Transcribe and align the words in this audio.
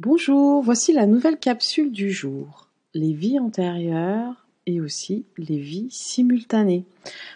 Bonjour, 0.00 0.60
voici 0.60 0.92
la 0.92 1.06
nouvelle 1.06 1.38
capsule 1.38 1.92
du 1.92 2.10
jour. 2.10 2.68
Les 2.94 3.12
vies 3.12 3.38
antérieures 3.38 4.44
et 4.66 4.80
aussi 4.80 5.24
les 5.38 5.58
vies 5.58 5.86
simultanées. 5.88 6.84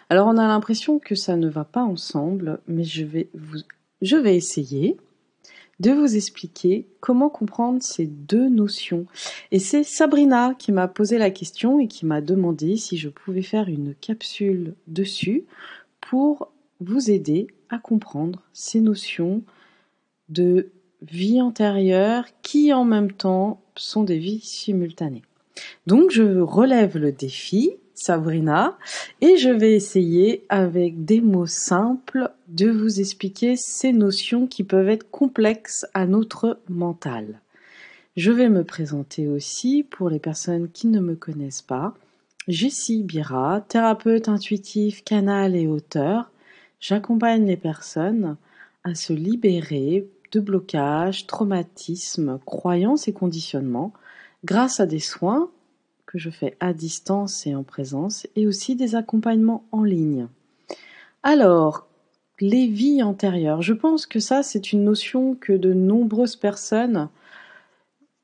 Alors 0.09 0.27
on 0.27 0.35
a 0.35 0.45
l'impression 0.45 0.99
que 0.99 1.15
ça 1.15 1.37
ne 1.37 1.47
va 1.47 1.63
pas 1.63 1.83
ensemble, 1.83 2.59
mais 2.67 2.83
je 2.83 3.05
vais, 3.05 4.35
essayer 4.35 4.97
de 5.79 5.91
vous 5.91 6.17
expliquer 6.17 6.85
comment 6.99 7.29
comprendre 7.29 7.81
ces 7.81 8.07
deux 8.07 8.49
notions. 8.49 9.05
Et 9.51 9.59
c'est 9.59 9.85
Sabrina 9.85 10.53
qui 10.53 10.73
m'a 10.73 10.89
posé 10.89 11.17
la 11.17 11.31
question 11.31 11.79
et 11.79 11.87
qui 11.87 12.05
m'a 12.05 12.19
demandé 12.19 12.75
si 12.75 12.97
je 12.97 13.07
pouvais 13.07 13.41
faire 13.41 13.69
une 13.69 13.95
capsule 13.95 14.75
dessus 14.87 15.45
pour 16.01 16.51
vous 16.81 17.09
aider 17.09 17.47
à 17.69 17.77
comprendre 17.77 18.41
ces 18.51 18.81
notions 18.81 19.43
de 20.27 20.71
vie 21.01 21.41
antérieure 21.41 22.25
qui 22.41 22.73
en 22.73 22.85
même 22.85 23.11
temps 23.11 23.61
sont 23.75 24.03
des 24.03 24.17
vies 24.17 24.41
simultanées. 24.41 25.23
Donc 25.87 26.11
je 26.11 26.39
relève 26.39 26.97
le 26.97 27.11
défi, 27.11 27.71
Sabrina, 27.93 28.77
et 29.21 29.37
je 29.37 29.49
vais 29.49 29.73
essayer 29.73 30.45
avec 30.49 31.03
des 31.03 31.21
mots 31.21 31.45
simples 31.45 32.31
de 32.47 32.69
vous 32.69 32.99
expliquer 32.99 33.55
ces 33.55 33.91
notions 33.91 34.47
qui 34.47 34.63
peuvent 34.63 34.89
être 34.89 35.09
complexes 35.11 35.85
à 35.93 36.05
notre 36.05 36.59
mental. 36.69 37.41
Je 38.15 38.31
vais 38.31 38.49
me 38.49 38.63
présenter 38.63 39.27
aussi 39.27 39.85
pour 39.89 40.09
les 40.09 40.19
personnes 40.19 40.69
qui 40.69 40.87
ne 40.87 40.99
me 40.99 41.15
connaissent 41.15 41.61
pas. 41.61 41.93
Jessie 42.47 43.03
Bira, 43.03 43.63
thérapeute 43.67 44.27
intuitif, 44.27 45.03
canal 45.03 45.55
et 45.55 45.67
auteur. 45.67 46.31
J'accompagne 46.79 47.45
les 47.45 47.57
personnes 47.57 48.37
à 48.83 48.95
se 48.95 49.13
libérer 49.13 50.07
de 50.31 50.39
blocages, 50.39 51.27
traumatismes, 51.27 52.39
croyances 52.45 53.07
et 53.07 53.13
conditionnements 53.13 53.93
grâce 54.43 54.79
à 54.79 54.85
des 54.85 54.99
soins 54.99 55.49
que 56.05 56.17
je 56.17 56.29
fais 56.29 56.57
à 56.59 56.73
distance 56.73 57.45
et 57.45 57.55
en 57.55 57.63
présence 57.63 58.27
et 58.35 58.47
aussi 58.47 58.75
des 58.75 58.95
accompagnements 58.95 59.65
en 59.71 59.83
ligne. 59.83 60.27
Alors, 61.23 61.87
les 62.39 62.67
vies 62.67 63.03
antérieures, 63.03 63.61
je 63.61 63.73
pense 63.73 64.05
que 64.05 64.19
ça 64.19 64.43
c'est 64.43 64.71
une 64.71 64.83
notion 64.83 65.35
que 65.35 65.53
de 65.53 65.73
nombreuses 65.73 66.35
personnes 66.35 67.09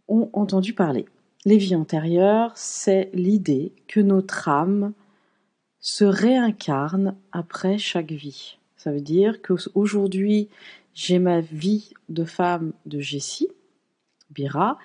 ont 0.07 0.29
entendu 0.33 0.73
parler. 0.73 1.05
Les 1.45 1.57
vies 1.57 1.75
antérieures, 1.75 2.51
c'est 2.55 3.09
l'idée 3.13 3.73
que 3.87 3.99
notre 3.99 4.49
âme 4.49 4.93
se 5.79 6.05
réincarne 6.05 7.15
après 7.31 7.77
chaque 7.77 8.11
vie. 8.11 8.57
Ça 8.77 8.91
veut 8.91 9.01
dire 9.01 9.41
qu'aujourd'hui, 9.41 10.49
j'ai 10.95 11.19
ma 11.19 11.41
vie 11.41 11.93
de 12.09 12.23
femme 12.23 12.73
de 12.85 12.99
Jessie, 12.99 13.49
Bira, 14.31 14.79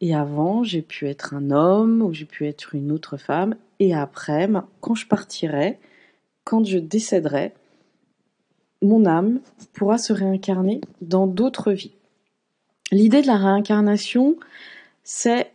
et 0.00 0.14
avant, 0.14 0.62
j'ai 0.62 0.82
pu 0.82 1.06
être 1.08 1.34
un 1.34 1.50
homme 1.50 2.00
ou 2.00 2.14
j'ai 2.14 2.24
pu 2.24 2.46
être 2.46 2.74
une 2.74 2.92
autre 2.92 3.16
femme, 3.16 3.56
et 3.80 3.94
après, 3.94 4.48
quand 4.80 4.94
je 4.94 5.06
partirai, 5.06 5.78
quand 6.44 6.64
je 6.64 6.78
décéderai, 6.78 7.52
mon 8.80 9.06
âme 9.06 9.40
pourra 9.72 9.98
se 9.98 10.12
réincarner 10.12 10.80
dans 11.02 11.26
d'autres 11.26 11.72
vies. 11.72 11.94
L'idée 12.92 13.22
de 13.22 13.26
la 13.26 13.36
réincarnation, 13.36 14.36
c'est 15.02 15.52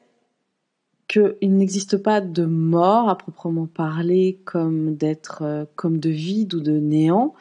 qu'il 1.07 1.55
n'existe 1.57 1.97
pas 1.97 2.21
de 2.21 2.45
mort 2.45 3.09
à 3.09 3.17
proprement 3.17 3.65
parler 3.65 4.39
comme 4.45 4.95
d'être 4.95 5.43
euh, 5.43 5.65
comme 5.75 5.99
de 5.99 6.09
vide 6.09 6.53
ou 6.55 6.59
de 6.59 6.73
néant. 6.73 7.33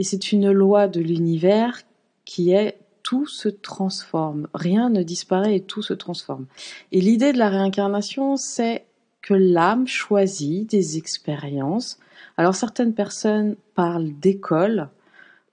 Et 0.00 0.02
c'est 0.02 0.32
une 0.32 0.50
loi 0.50 0.88
de 0.88 0.98
l'univers 0.98 1.82
qui 2.24 2.52
est 2.52 2.78
tout 3.02 3.26
se 3.26 3.50
transforme. 3.50 4.48
Rien 4.54 4.88
ne 4.88 5.02
disparaît 5.02 5.56
et 5.56 5.60
tout 5.60 5.82
se 5.82 5.92
transforme. 5.92 6.46
Et 6.90 7.02
l'idée 7.02 7.34
de 7.34 7.38
la 7.38 7.50
réincarnation, 7.50 8.38
c'est 8.38 8.86
que 9.20 9.34
l'âme 9.34 9.86
choisit 9.86 10.70
des 10.70 10.96
expériences. 10.96 11.98
Alors 12.38 12.54
certaines 12.54 12.94
personnes 12.94 13.56
parlent 13.74 14.18
d'école. 14.22 14.88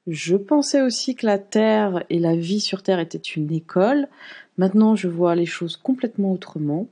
Je 0.07 0.37
pensais 0.37 0.81
aussi 0.81 1.15
que 1.15 1.25
la 1.25 1.39
Terre 1.39 2.05
et 2.09 2.17
la 2.17 2.37
vie 2.37 2.61
sur 2.61 2.83
Terre 2.83 3.01
étaient 3.01 3.17
une 3.17 3.51
école. 3.51 4.07
Maintenant, 4.57 4.95
je 4.95 5.09
vois 5.09 5.35
les 5.35 5.45
choses 5.45 5.75
complètement 5.75 6.31
autrement. 6.31 6.87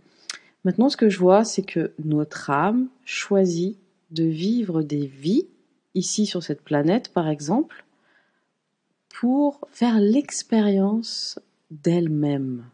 Maintenant, 0.65 0.89
ce 0.89 0.97
que 0.97 1.07
je 1.07 1.19
vois, 1.19 1.45
c'est 1.45 1.63
que 1.63 1.93
notre 2.03 2.49
âme 2.49 2.89
choisit 3.05 3.77
de 4.11 4.25
vivre 4.25 4.81
des 4.81 5.05
vies 5.05 5.47
ici 5.95 6.25
sur 6.25 6.43
cette 6.43 6.61
planète 6.61 7.11
par 7.11 7.27
exemple, 7.27 7.85
pour 9.09 9.61
faire 9.71 9.99
l'expérience 9.99 11.39
d'elle-même. 11.71 12.65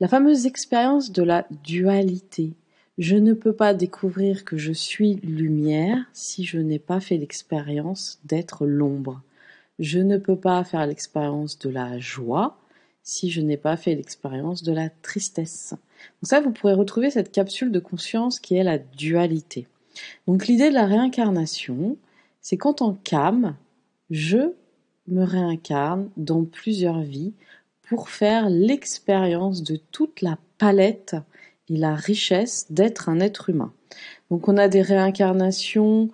La 0.00 0.08
fameuse 0.08 0.46
expérience 0.46 1.10
de 1.10 1.22
la 1.22 1.46
dualité. 1.64 2.52
Je 2.98 3.16
ne 3.16 3.34
peux 3.34 3.52
pas 3.52 3.74
découvrir 3.74 4.44
que 4.44 4.56
je 4.56 4.72
suis 4.72 5.16
lumière 5.16 5.98
si 6.12 6.44
je 6.44 6.58
n'ai 6.58 6.78
pas 6.78 7.00
fait 7.00 7.16
l'expérience 7.18 8.20
d'être 8.24 8.66
l'ombre. 8.66 9.22
Je 9.78 9.98
ne 9.98 10.16
peux 10.16 10.36
pas 10.36 10.64
faire 10.64 10.86
l'expérience 10.86 11.58
de 11.58 11.68
la 11.68 11.98
joie 11.98 12.58
si 13.02 13.30
je 13.30 13.40
n'ai 13.40 13.56
pas 13.56 13.76
fait 13.76 13.94
l'expérience 13.94 14.62
de 14.62 14.72
la 14.72 14.88
tristesse. 14.88 15.70
Donc 15.70 16.28
ça, 16.28 16.40
vous 16.40 16.50
pourrez 16.50 16.74
retrouver 16.74 17.10
cette 17.10 17.32
capsule 17.32 17.70
de 17.70 17.78
conscience 17.78 18.40
qui 18.40 18.56
est 18.56 18.64
la 18.64 18.78
dualité. 18.78 19.66
Donc 20.26 20.46
l'idée 20.46 20.70
de 20.70 20.74
la 20.74 20.86
réincarnation, 20.86 21.96
c'est 22.48 22.56
qu'en 22.56 22.74
tant 22.74 22.92
qu'âme, 22.92 23.56
je 24.08 24.52
me 25.08 25.24
réincarne 25.24 26.10
dans 26.16 26.44
plusieurs 26.44 27.00
vies 27.00 27.32
pour 27.88 28.08
faire 28.08 28.48
l'expérience 28.50 29.64
de 29.64 29.80
toute 29.90 30.22
la 30.22 30.38
palette 30.56 31.16
et 31.68 31.76
la 31.76 31.96
richesse 31.96 32.70
d'être 32.70 33.08
un 33.08 33.18
être 33.18 33.50
humain. 33.50 33.72
Donc 34.30 34.46
on 34.46 34.58
a 34.58 34.68
des 34.68 34.80
réincarnations 34.80 36.08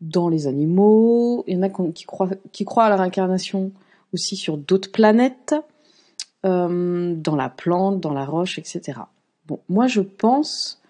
dans 0.00 0.30
les 0.30 0.46
animaux, 0.46 1.44
il 1.46 1.56
y 1.56 1.58
en 1.58 1.64
a 1.64 1.68
qui 1.68 2.64
croient, 2.64 2.86
à 2.86 2.88
la 2.88 2.96
réincarnation 2.96 3.72
aussi 4.14 4.36
sur 4.36 4.56
d'autres 4.56 4.90
planètes, 4.90 5.54
euh, 6.46 7.14
dans 7.14 7.36
la 7.36 7.50
plante, 7.50 8.00
dans 8.00 8.14
la 8.14 8.24
roche, 8.24 8.58
etc. 8.58 9.00
Moi 9.68 9.86
je 9.86 10.00
pense 10.00 10.80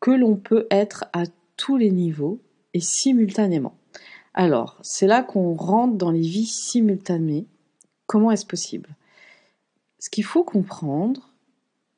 que 0.00 0.10
l'on 0.10 0.36
peut 0.36 0.66
être 0.70 1.06
à 1.14 1.22
tous 1.56 1.78
les 1.78 1.90
niveaux 1.90 2.38
et 2.74 2.80
simultanément. 2.80 3.76
Alors, 4.34 4.78
c'est 4.82 5.06
là 5.06 5.22
qu'on 5.22 5.54
rentre 5.54 5.96
dans 5.96 6.10
les 6.10 6.20
vies 6.20 6.46
simultanées. 6.46 7.46
Comment 8.06 8.30
est-ce 8.30 8.46
possible? 8.46 8.96
Ce 9.98 10.10
qu'il 10.10 10.24
faut 10.24 10.44
comprendre, 10.44 11.32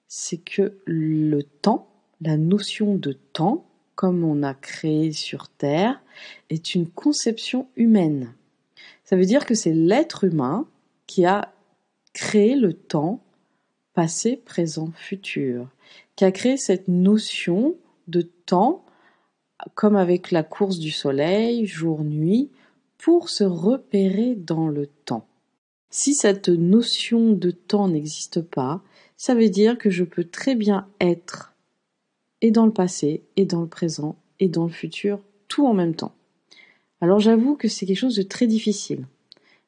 c'est 0.09 0.39
que 0.39 0.79
le 0.85 1.43
temps, 1.43 1.89
la 2.21 2.37
notion 2.37 2.97
de 2.97 3.13
temps, 3.13 3.67
comme 3.95 4.25
on 4.25 4.43
a 4.43 4.55
créé 4.55 5.13
sur 5.13 5.49
Terre, 5.49 6.03
est 6.51 6.75
une 6.75 6.89
conception 6.89 7.69
humaine. 7.77 8.35
Ça 9.05 9.17
veut 9.17 9.27
dire 9.27 9.47
que 9.47 9.55
c'est 9.55 9.73
l'être 9.73 10.25
humain 10.25 10.69
qui 11.07 11.25
a 11.25 11.53
créé 12.13 12.57
le 12.57 12.73
temps 12.73 13.23
passé, 13.93 14.37
présent, 14.37 14.91
futur, 14.95 15.69
qui 16.17 16.25
a 16.25 16.33
créé 16.33 16.57
cette 16.57 16.89
notion 16.89 17.75
de 18.09 18.23
temps 18.23 18.84
comme 19.75 19.97
avec 19.97 20.31
la 20.31 20.43
course 20.43 20.79
du 20.79 20.91
soleil, 20.91 21.67
jour-nuit, 21.67 22.51
pour 22.99 23.29
se 23.29 23.45
repérer 23.45 24.35
dans 24.35 24.69
le 24.69 24.87
temps. 24.87 25.27
Si 25.91 26.15
cette 26.15 26.49
notion 26.49 27.33
de 27.33 27.51
temps 27.51 27.89
n'existe 27.89 28.41
pas, 28.41 28.83
ça 29.17 29.35
veut 29.35 29.49
dire 29.49 29.79
que 29.79 29.91
je 29.91 30.05
peux 30.05 30.25
très 30.25 30.55
bien 30.55 30.89
être 31.01 31.55
et 32.41 32.51
dans 32.51 32.67
le 32.67 32.73
passé, 32.73 33.23
et 33.37 33.47
dans 33.47 33.63
le 33.63 33.69
présent, 33.69 34.17
et 34.39 34.49
dans 34.49 34.65
le 34.65 34.71
futur, 34.71 35.21
tout 35.49 35.67
en 35.67 35.73
même 35.73 35.95
temps. 35.95 36.15
Alors 37.01 37.19
j'avoue 37.19 37.57
que 37.57 37.69
c'est 37.69 37.87
quelque 37.87 37.99
chose 37.99 38.17
de 38.17 38.23
très 38.23 38.47
difficile. 38.47 39.07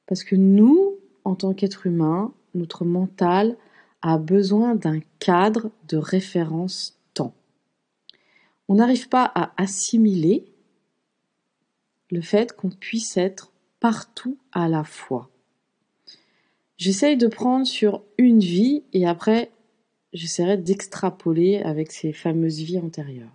Parce 0.07 0.25
que 0.25 0.37
nous, 0.37 0.97
en 1.25 1.35
tant 1.35 1.55
qu'êtres 1.55 1.87
humains, 1.87 2.33
notre 2.55 2.85
mental 2.85 3.57
a 4.03 4.19
besoin 4.19 4.75
d'un 4.75 5.01
cadre 5.21 5.71
de 5.89 5.97
référence 5.97 6.99
on 8.68 8.77
n'arrive 8.77 9.09
pas 9.09 9.30
à 9.34 9.53
assimiler 9.57 10.45
le 12.10 12.21
fait 12.21 12.53
qu'on 12.53 12.71
puisse 12.71 13.16
être 13.16 13.53
partout 13.80 14.39
à 14.53 14.68
la 14.68 14.84
fois. 14.84 15.30
J'essaye 16.77 17.16
de 17.16 17.27
prendre 17.27 17.66
sur 17.66 18.03
une 18.18 18.41
vie 18.41 18.83
et 18.92 19.07
après 19.07 19.51
j'essaierai 20.13 20.57
d'extrapoler 20.57 21.59
avec 21.59 21.92
ces 21.92 22.13
fameuses 22.13 22.60
vies 22.60 22.78
antérieures. 22.78 23.34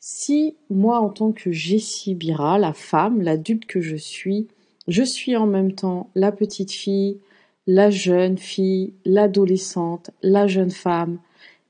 Si 0.00 0.56
moi 0.70 1.00
en 1.00 1.10
tant 1.10 1.32
que 1.32 1.50
Jessie 1.50 2.14
Bira, 2.14 2.58
la 2.58 2.72
femme, 2.72 3.20
l'adulte 3.20 3.66
que 3.66 3.80
je 3.80 3.96
suis, 3.96 4.48
je 4.86 5.02
suis 5.02 5.36
en 5.36 5.46
même 5.46 5.72
temps 5.72 6.10
la 6.14 6.32
petite 6.32 6.72
fille, 6.72 7.18
la 7.66 7.90
jeune 7.90 8.38
fille, 8.38 8.94
l'adolescente, 9.04 10.10
la 10.22 10.46
jeune 10.46 10.70
femme, 10.70 11.18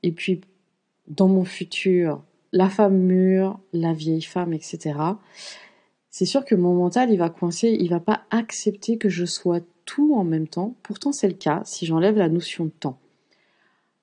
et 0.03 0.11
puis 0.11 0.41
dans 1.07 1.27
mon 1.27 1.43
futur, 1.43 2.23
la 2.51 2.69
femme 2.69 2.97
mûre, 2.97 3.59
la 3.73 3.93
vieille 3.93 4.21
femme, 4.21 4.53
etc. 4.53 4.95
C'est 6.09 6.25
sûr 6.25 6.43
que 6.45 6.55
mon 6.55 6.73
mental, 6.73 7.11
il 7.11 7.17
va 7.17 7.29
coincer, 7.29 7.77
il 7.79 7.89
va 7.89 7.99
pas 7.99 8.23
accepter 8.31 8.97
que 8.97 9.09
je 9.09 9.25
sois 9.25 9.61
tout 9.85 10.15
en 10.15 10.23
même 10.23 10.47
temps. 10.47 10.75
Pourtant, 10.83 11.11
c'est 11.11 11.27
le 11.27 11.33
cas 11.33 11.61
si 11.65 11.85
j'enlève 11.85 12.17
la 12.17 12.29
notion 12.29 12.65
de 12.65 12.71
temps. 12.71 12.99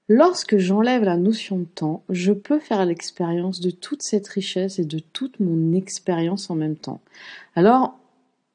Lorsque 0.08 0.56
j'enlève 0.58 1.02
la 1.02 1.16
notion 1.16 1.58
de 1.58 1.64
temps, 1.64 2.04
je 2.08 2.32
peux 2.32 2.60
faire 2.60 2.84
l'expérience 2.86 3.60
de 3.60 3.70
toute 3.70 4.02
cette 4.02 4.28
richesse 4.28 4.78
et 4.78 4.84
de 4.84 5.00
toute 5.00 5.40
mon 5.40 5.72
expérience 5.72 6.48
en 6.48 6.54
même 6.54 6.76
temps. 6.76 7.00
Alors, 7.56 7.98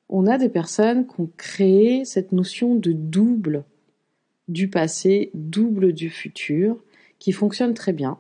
on 0.08 0.28
a 0.28 0.38
des 0.38 0.48
personnes 0.48 1.06
qui 1.06 1.20
ont 1.20 1.30
créé 1.36 2.06
cette 2.06 2.32
notion 2.32 2.76
de 2.76 2.94
double 2.94 3.66
du 4.48 4.70
passé, 4.70 5.30
double 5.34 5.92
du 5.92 6.10
futur, 6.10 6.78
qui 7.20 7.34
fonctionne 7.34 7.74
très 7.74 7.94
bien. 7.94 8.18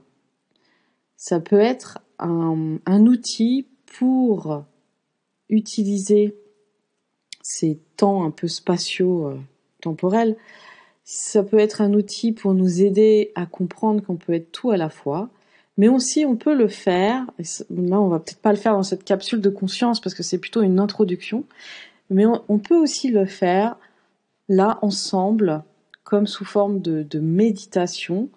Ça 1.23 1.39
peut 1.39 1.59
être 1.59 1.99
un, 2.17 3.05
outil 3.05 3.67
pour 3.85 4.63
utiliser 5.49 6.35
ces 7.43 7.79
temps 7.95 8.23
un 8.23 8.31
peu 8.31 8.47
spatiaux 8.47 9.27
euh, 9.27 9.39
temporels. 9.81 10.35
Ça 11.03 11.43
peut 11.43 11.59
être 11.59 11.79
un 11.79 11.93
outil 11.93 12.31
pour 12.31 12.55
nous 12.55 12.81
aider 12.81 13.31
à 13.35 13.45
comprendre 13.45 14.03
qu'on 14.03 14.15
peut 14.15 14.33
être 14.33 14.51
tout 14.51 14.71
à 14.71 14.77
la 14.77 14.89
fois, 14.89 15.29
mais 15.77 15.89
aussi 15.89 16.25
on 16.25 16.35
peut 16.35 16.55
le 16.55 16.67
faire, 16.67 17.27
là 17.69 18.01
on 18.01 18.07
va 18.07 18.17
peut-être 18.17 18.41
pas 18.41 18.51
le 18.51 18.57
faire 18.57 18.73
dans 18.73 18.81
cette 18.81 19.03
capsule 19.03 19.41
de 19.41 19.49
conscience 19.51 19.99
parce 19.99 20.15
que 20.15 20.23
c'est 20.23 20.39
plutôt 20.39 20.63
une 20.63 20.79
introduction, 20.79 21.43
mais 22.09 22.25
on, 22.25 22.57
peut 22.57 22.77
aussi 22.77 23.11
le 23.11 23.27
faire 23.27 23.77
là 24.49 24.79
ensemble, 24.81 25.63
comme 26.03 26.25
sous 26.25 26.45
forme 26.45 26.81
de 26.81 27.19
méditation, 27.19 28.27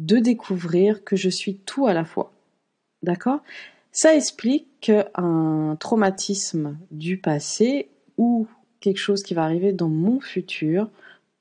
de 0.00 0.16
découvrir 0.16 1.04
que 1.04 1.14
je 1.14 1.28
suis 1.28 1.56
tout 1.56 1.86
à 1.86 1.94
la 1.94 2.04
fois. 2.04 2.32
D'accord? 3.02 3.40
Ça 3.92 4.14
explique 4.14 4.66
qu'un 4.80 5.76
traumatisme 5.78 6.78
du 6.90 7.18
passé 7.18 7.88
ou 8.16 8.46
quelque 8.80 8.98
chose 8.98 9.22
qui 9.22 9.34
va 9.34 9.44
arriver 9.44 9.72
dans 9.72 9.88
mon 9.88 10.20
futur 10.20 10.88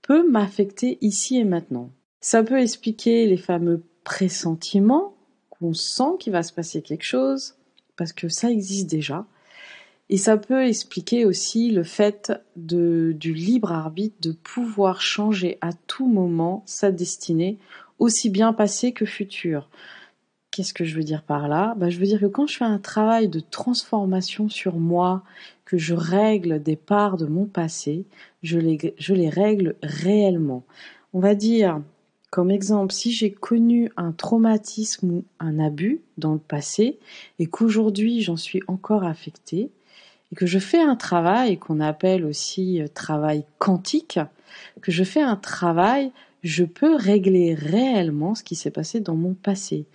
peut 0.02 0.30
m'affecter 0.30 0.98
ici 1.02 1.38
et 1.38 1.46
maintenant. 1.46 1.90
Ça 2.22 2.44
peut 2.44 2.60
expliquer 2.60 3.26
les 3.28 3.38
fameux 3.38 3.84
pressentiments 4.04 5.16
qu'on 5.50 5.74
sent 5.74 6.18
qu'il 6.20 6.34
va 6.34 6.44
se 6.44 6.52
passer 6.52 6.82
quelque 6.82 7.04
chose, 7.04 7.56
parce 7.96 8.14
que 8.14 8.28
ça 8.28 8.52
existe 8.52 8.90
déjà. 8.90 9.26
Et 10.10 10.18
ça 10.18 10.38
peut 10.38 10.66
expliquer 10.66 11.26
aussi 11.26 11.70
le 11.70 11.84
fait 11.84 12.34
du 12.56 13.34
libre 13.34 13.72
arbitre 13.72 14.18
de 14.22 14.32
pouvoir 14.32 15.02
changer 15.02 15.58
à 15.62 15.72
tout 15.72 16.08
moment 16.08 16.64
sa 16.66 16.92
destinée, 16.92 17.60
aussi 18.00 18.30
bien 18.30 18.54
passée 18.54 18.92
que 18.92 19.06
future. 19.06 19.70
Qu'est-ce 20.52 20.74
que 20.74 20.84
je 20.84 20.96
veux 20.96 21.04
dire 21.04 21.22
par 21.22 21.48
là? 21.48 21.76
Bah, 21.78 21.90
Je 21.90 22.00
veux 22.00 22.06
dire 22.06 22.20
que 22.20 22.26
quand 22.26 22.48
je 22.48 22.58
fais 22.58 22.66
un 22.66 22.80
travail 22.80 23.28
de 23.28 23.40
transformation 23.40 24.50
sur 24.50 24.78
moi, 24.78 25.24
que 25.66 25.78
je 25.78 25.94
règle 25.94 26.62
des 26.64 26.76
parts 26.76 27.18
de 27.18 27.28
mon 27.28 27.46
passé, 27.46 28.06
je 28.42 28.58
les, 28.58 28.96
je 28.98 29.14
les 29.14 29.30
règle 29.30 29.76
réellement. 29.84 30.64
On 31.14 31.20
va 31.20 31.36
dire, 31.36 31.82
comme 32.32 32.50
exemple, 32.50 32.94
si 32.94 33.12
j'ai 33.12 33.32
connu 33.32 33.92
un 33.98 34.12
traumatisme 34.12 35.12
ou 35.12 35.26
un 35.40 35.60
abus 35.60 36.02
dans 36.18 36.34
le 36.34 36.40
passé 36.40 36.98
et 37.38 37.46
qu'aujourd'hui 37.46 38.22
j'en 38.22 38.38
suis 38.38 38.62
encore 38.68 39.04
affectée, 39.04 39.70
et 40.32 40.36
que 40.36 40.46
je 40.46 40.60
fais 40.60 40.82
un 40.82 40.96
travail 40.96 41.58
qu'on 41.58 41.80
appelle 41.80 42.26
aussi 42.26 42.82
euh, 42.82 42.88
travail 42.88 43.46
quantique, 43.58 44.20
que 44.82 44.92
je 44.92 45.04
fais 45.04 45.22
un 45.22 45.36
travail, 45.36 46.12
je 46.42 46.64
peux 46.64 46.96
régler 46.96 47.54
réellement 47.54 48.36
ce 48.36 48.44
qui 48.44 48.56
s'est 48.56 48.72
passé 48.72 49.00
dans 49.00 49.16
mon 49.16 49.34
passé. 49.34 49.86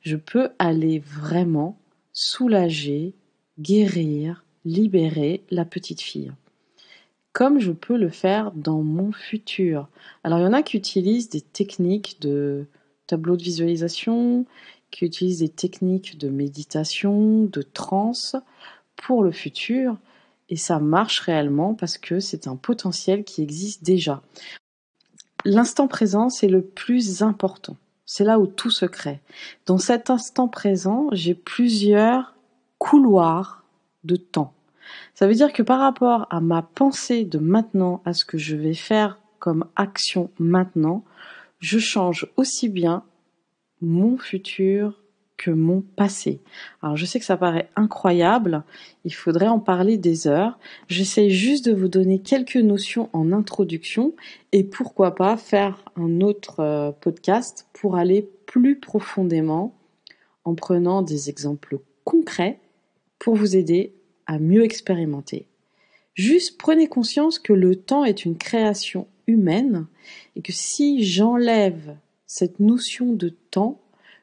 Je 0.00 0.16
peux 0.16 0.50
aller 0.58 0.98
vraiment 0.98 1.78
soulager, 2.12 3.14
guérir, 3.58 4.44
libérer 4.64 5.42
la 5.50 5.64
petite 5.64 6.00
fille. 6.00 6.32
Comme 7.32 7.60
je 7.60 7.72
peux 7.72 7.96
le 7.96 8.10
faire 8.10 8.52
dans 8.52 8.82
mon 8.82 9.12
futur. 9.12 9.88
Alors 10.22 10.38
il 10.38 10.42
y 10.42 10.46
en 10.46 10.52
a 10.52 10.62
qui 10.62 10.76
utilisent 10.76 11.30
des 11.30 11.40
techniques 11.40 12.20
de 12.20 12.66
tableau 13.06 13.36
de 13.36 13.42
visualisation, 13.42 14.44
qui 14.90 15.06
utilisent 15.06 15.38
des 15.38 15.48
techniques 15.48 16.18
de 16.18 16.28
méditation, 16.28 17.44
de 17.44 17.62
transe 17.62 18.36
pour 18.96 19.22
le 19.22 19.32
futur. 19.32 19.96
Et 20.50 20.56
ça 20.56 20.78
marche 20.78 21.20
réellement 21.20 21.74
parce 21.74 21.96
que 21.96 22.20
c'est 22.20 22.46
un 22.46 22.56
potentiel 22.56 23.24
qui 23.24 23.42
existe 23.42 23.82
déjà. 23.82 24.22
L'instant 25.44 25.88
présent, 25.88 26.28
c'est 26.28 26.48
le 26.48 26.62
plus 26.62 27.22
important. 27.22 27.76
C'est 28.06 28.24
là 28.24 28.38
où 28.38 28.46
tout 28.46 28.70
se 28.70 28.86
crée. 28.86 29.20
Dans 29.66 29.78
cet 29.78 30.10
instant 30.10 30.48
présent, 30.48 31.08
j'ai 31.12 31.34
plusieurs 31.34 32.34
couloirs 32.78 33.64
de 34.04 34.16
temps. 34.16 34.52
Ça 35.14 35.26
veut 35.26 35.34
dire 35.34 35.52
que 35.52 35.62
par 35.62 35.80
rapport 35.80 36.26
à 36.30 36.40
ma 36.40 36.62
pensée 36.62 37.24
de 37.24 37.38
maintenant, 37.38 38.02
à 38.04 38.12
ce 38.12 38.24
que 38.24 38.38
je 38.38 38.56
vais 38.56 38.74
faire 38.74 39.18
comme 39.38 39.66
action 39.76 40.30
maintenant, 40.38 41.04
je 41.58 41.78
change 41.78 42.28
aussi 42.36 42.68
bien 42.68 43.04
mon 43.80 44.18
futur 44.18 45.01
mon 45.50 45.82
passé. 45.96 46.40
Alors 46.82 46.96
je 46.96 47.04
sais 47.04 47.18
que 47.18 47.24
ça 47.24 47.36
paraît 47.36 47.68
incroyable, 47.76 48.64
il 49.04 49.14
faudrait 49.14 49.48
en 49.48 49.58
parler 49.58 49.96
des 49.96 50.26
heures. 50.26 50.58
J'essaie 50.88 51.30
juste 51.30 51.66
de 51.66 51.72
vous 51.72 51.88
donner 51.88 52.20
quelques 52.20 52.56
notions 52.56 53.08
en 53.12 53.32
introduction 53.32 54.14
et 54.52 54.64
pourquoi 54.64 55.14
pas 55.14 55.36
faire 55.36 55.84
un 55.96 56.20
autre 56.20 56.60
euh, 56.60 56.92
podcast 56.92 57.66
pour 57.72 57.96
aller 57.96 58.28
plus 58.46 58.78
profondément 58.78 59.74
en 60.44 60.54
prenant 60.54 61.02
des 61.02 61.28
exemples 61.28 61.78
concrets 62.04 62.58
pour 63.18 63.36
vous 63.36 63.56
aider 63.56 63.94
à 64.26 64.38
mieux 64.38 64.64
expérimenter. 64.64 65.46
Juste 66.14 66.58
prenez 66.58 66.88
conscience 66.88 67.38
que 67.38 67.52
le 67.52 67.76
temps 67.76 68.04
est 68.04 68.24
une 68.24 68.36
création 68.36 69.06
humaine 69.26 69.86
et 70.36 70.42
que 70.42 70.52
si 70.52 71.04
j'enlève 71.04 71.96
cette 72.26 72.60
notion 72.60 73.12
de 73.12 73.28
temps, 73.28 73.81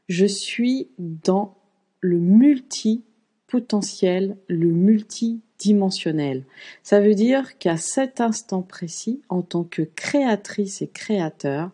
je 0.09 0.25
suis 0.25 0.89
dans 0.97 1.55
le 2.01 2.19
multi-potentiel, 2.19 4.37
le 4.47 4.71
multidimensionnel. 4.71 6.43
Ça 6.83 6.99
veut 6.99 7.13
dire 7.13 7.57
qu'à 7.59 7.77
cet 7.77 8.19
instant 8.19 8.63
précis, 8.63 9.21
en 9.29 9.43
tant 9.43 9.63
que 9.63 9.83
créatrice 9.83 10.81
et 10.81 10.87
créateur, 10.87 11.69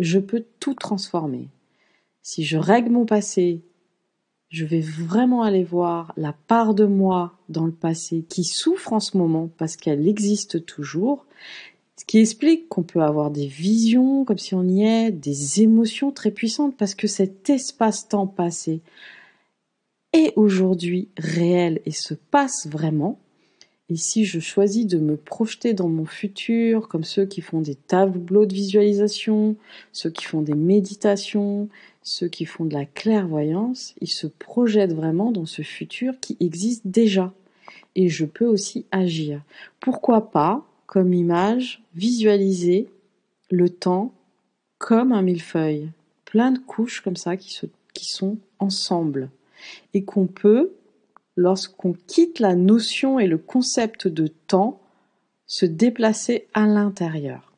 je 0.00 0.18
peux 0.18 0.44
tout 0.60 0.74
transformer. 0.74 1.48
Si 2.22 2.44
je 2.44 2.58
règle 2.58 2.90
mon 2.90 3.06
passé, 3.06 3.62
je 4.48 4.64
vais 4.64 4.80
vraiment 4.80 5.42
aller 5.42 5.64
voir 5.64 6.12
la 6.16 6.32
part 6.32 6.74
de 6.74 6.86
moi 6.86 7.38
dans 7.48 7.66
le 7.66 7.72
passé 7.72 8.24
qui 8.28 8.42
souffre 8.42 8.92
en 8.92 9.00
ce 9.00 9.16
moment 9.16 9.48
parce 9.58 9.76
qu'elle 9.76 10.08
existe 10.08 10.66
toujours, 10.66 11.24
ce 11.98 12.04
qui 12.04 12.18
explique 12.18 12.68
qu'on 12.68 12.82
peut 12.82 13.02
avoir 13.02 13.30
des 13.30 13.46
visions 13.46 14.24
comme 14.24 14.38
si 14.38 14.54
on 14.54 14.64
y 14.64 14.84
est, 14.84 15.10
des 15.10 15.62
émotions 15.62 16.12
très 16.12 16.30
puissantes 16.30 16.76
parce 16.76 16.94
que 16.94 17.06
cet 17.06 17.48
espace-temps 17.48 18.26
passé 18.26 18.80
est 20.12 20.32
aujourd'hui 20.36 21.08
réel 21.16 21.80
et 21.86 21.92
se 21.92 22.14
passe 22.14 22.66
vraiment. 22.66 23.18
Et 23.88 23.96
si 23.96 24.24
je 24.24 24.40
choisis 24.40 24.86
de 24.86 24.98
me 24.98 25.16
projeter 25.16 25.72
dans 25.72 25.88
mon 25.88 26.06
futur, 26.06 26.88
comme 26.88 27.04
ceux 27.04 27.24
qui 27.24 27.40
font 27.40 27.60
des 27.60 27.76
tableaux 27.76 28.44
de 28.44 28.54
visualisation, 28.54 29.56
ceux 29.92 30.10
qui 30.10 30.24
font 30.24 30.42
des 30.42 30.54
méditations, 30.54 31.68
ceux 32.02 32.28
qui 32.28 32.46
font 32.46 32.64
de 32.64 32.74
la 32.74 32.84
clairvoyance, 32.84 33.94
ils 34.00 34.10
se 34.10 34.26
projettent 34.26 34.94
vraiment 34.94 35.30
dans 35.30 35.46
ce 35.46 35.62
futur 35.62 36.18
qui 36.20 36.36
existe 36.40 36.82
déjà. 36.84 37.32
Et 37.94 38.08
je 38.08 38.26
peux 38.26 38.46
aussi 38.46 38.86
agir. 38.90 39.42
Pourquoi 39.78 40.32
pas, 40.32 40.65
comme 40.86 41.12
image, 41.12 41.82
visualiser 41.94 42.88
le 43.50 43.68
temps 43.68 44.12
comme 44.78 45.12
un 45.12 45.22
millefeuille, 45.22 45.90
plein 46.24 46.52
de 46.52 46.58
couches 46.58 47.00
comme 47.00 47.16
ça 47.16 47.36
qui, 47.36 47.58
qui 47.94 48.04
sont 48.06 48.38
ensemble. 48.58 49.30
Et 49.94 50.04
qu'on 50.04 50.26
peut, 50.26 50.72
lorsqu'on 51.36 51.94
quitte 52.06 52.40
la 52.40 52.54
notion 52.54 53.18
et 53.18 53.26
le 53.26 53.38
concept 53.38 54.06
de 54.06 54.26
temps, 54.26 54.80
se 55.46 55.66
déplacer 55.66 56.46
à 56.54 56.66
l'intérieur. 56.66 57.52